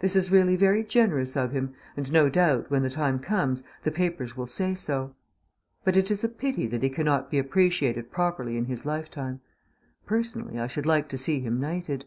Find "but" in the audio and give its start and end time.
5.84-5.94